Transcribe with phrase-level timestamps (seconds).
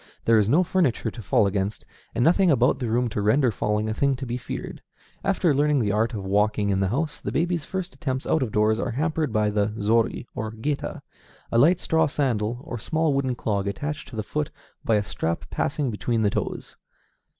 [0.25, 3.87] There is no furniture to fall against, and nothing about the room to render falling
[3.87, 4.81] a thing to be feared.
[5.23, 8.51] After learning the art of walking in the house, the baby's first attempts out of
[8.51, 11.03] doors are hampered by the zori or géta,
[11.51, 14.49] a light straw sandal or small wooden clog attached to the foot
[14.83, 16.77] by a strap passing between the toes.